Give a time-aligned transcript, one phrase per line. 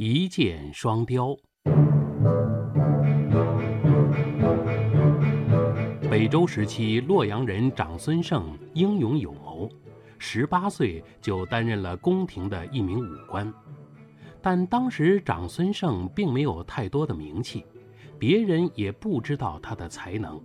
[0.00, 1.36] 一箭双雕。
[6.08, 9.68] 北周时期，洛阳人长孙晟英勇有谋，
[10.16, 13.52] 十八岁就担任了宫廷的一名武官。
[14.40, 17.66] 但当时长孙晟并没有太多的名气，
[18.20, 20.40] 别人也不知道他的才能。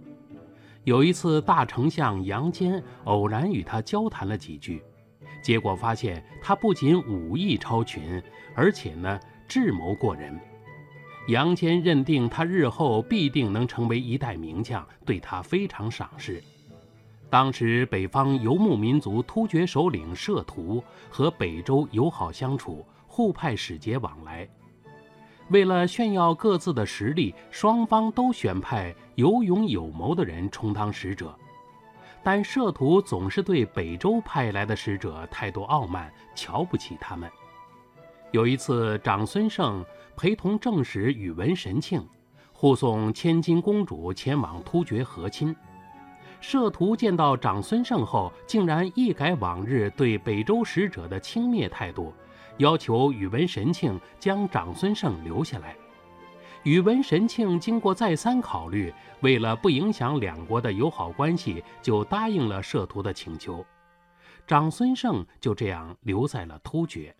[0.83, 4.81] 有一次，大丞相杨坚偶然与他交谈了几句，
[5.43, 8.19] 结果发现他不仅武艺超群，
[8.55, 9.19] 而且呢。
[9.47, 10.39] 智谋过人，
[11.27, 16.43] 杨坚认定他日后必定能成为一代名将，对他非常赏识。
[17.29, 24.47] 当时北方游牧民族突厥首领摄图和北周友好相处，互派使节往来。
[25.49, 31.37] 为了炫耀各自的实力，双方都选派有勇有谋的人充当使者。
[32.23, 37.29] 但摄图总是对北周派来的使者态度傲慢，瞧不起他们。
[38.33, 39.85] 有一次，长孙晟
[40.17, 42.03] 陪同正使宇文神庆
[42.51, 45.55] 护送千金公主前往突厥和亲。
[46.41, 52.11] 摄图见到长孙晟后，竟然一改往日对北周使者的轻蔑态度，
[52.57, 55.75] 要求宇文神庆将长孙晟留下来。
[56.63, 63.63] 宇文神庆经过再三考虑，为了不影响两国的友好关系，就答应了摄图的请求。
[64.47, 67.15] 长孙晟就这样留在了突厥。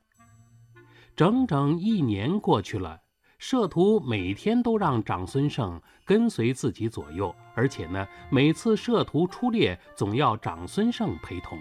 [1.16, 3.00] 整整一年过去了，
[3.38, 11.60] 摄图每天都让长孙晟跟随自己左右，而且呢，每次摄图出猎总要长孙晟陪同。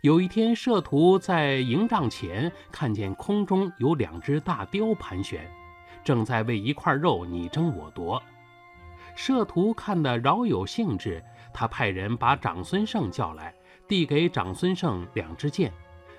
[0.00, 5.46] 有一天，摄图在营帐前看见空中有两只大雕盘旋，
[6.02, 8.22] 正在为一块肉你争我夺。
[9.14, 13.54] 摄图看得饶有兴致，他派人把长孙晟叫来，
[13.86, 15.70] 递给长孙晟两支箭。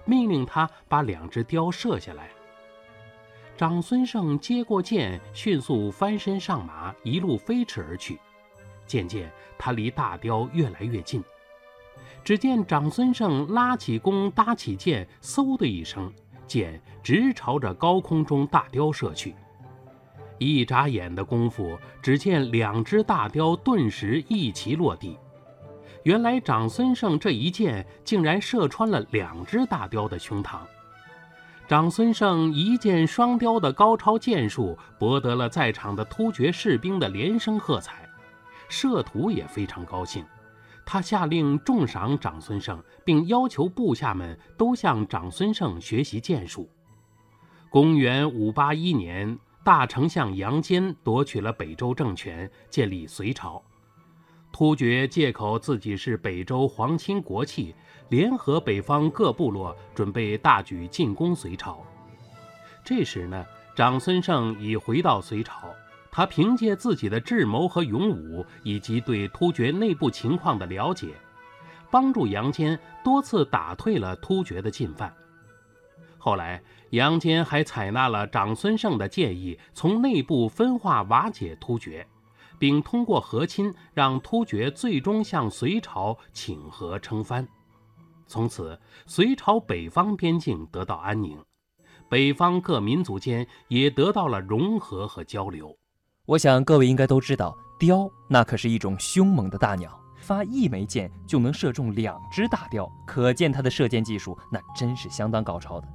[0.06, 2.30] 命令他把两只雕射下来。
[3.58, 8.20] 长孙晟接过剑，迅速翻身上马，一路飞驰而去。
[8.88, 11.24] 渐渐，他离大雕越来越近。
[12.24, 16.12] 只见长孙晟拉起弓，搭起箭，嗖的一声，
[16.48, 19.36] 箭直朝着高空中大雕射去。
[20.40, 25.18] 一眨眼的功夫，只见两只大雕顿时一齐落地。
[26.04, 30.60] 原来长孙晟这一箭竟然射穿了两只大雕的胸膛。
[31.68, 38.10] 长孙晟一箭双雕的高超箭术博得了在场的突厥士兵的连声喝彩，
[38.68, 40.26] 摄图也非常高兴，
[40.86, 46.68] 他下令重赏长孙晟，并要求部下们都向长孙晟学习箭术。
[47.70, 53.64] 公元五八一年，大丞相杨坚夺取了北周政权，建立隋朝。
[54.52, 57.74] 突厥借口自己是北周皇亲国戚，
[58.10, 61.84] 联合北方各部落，准备大举进攻隋朝。
[62.84, 63.46] 这时呢，
[63.76, 65.74] 长孙晟已回到隋朝，
[66.12, 71.08] 他凭借自己的智谋和勇武，以及对突厥内部情况的了解，
[71.90, 75.12] 帮助杨坚多次打退了突厥的进犯。
[76.18, 76.62] 后来，
[76.92, 82.06] 杨坚还采纳了长孙晟的建议，从内部分化瓦解突厥。
[82.62, 87.48] 并通过和亲，让突厥最终向隋朝请和称藩。
[88.28, 91.44] 从此，隋朝北方边境得到安宁，
[92.08, 95.76] 北方各民族间也得到了融合和交流。
[96.28, 105.88] 我想各位应该都知道，雕那可是一种凶猛的大鸟，发一枚箭就能射中两只大雕，可见它的射箭技术那真是相当高超的。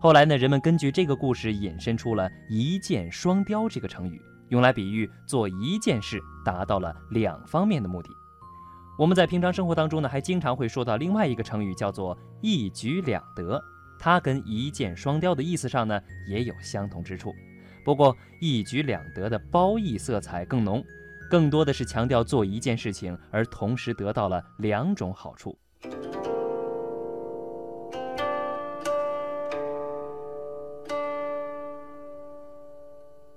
[0.00, 4.20] 后来呢，人们根据这个故事引申出了一箭双雕这个成语。
[4.50, 8.10] 用来比喻做一件事达到了两方面的目的。
[8.98, 13.60] 我们在平常生活当中呢，还经常会说到另外一个成语，叫做一举两得。
[13.98, 17.34] 它跟一箭双雕的意思上呢，也有相同之处。
[17.84, 20.84] 不过一举两得的褒义色彩更浓，
[21.30, 25.58] 更多的是强调做一件事情而同时得到了两种好处。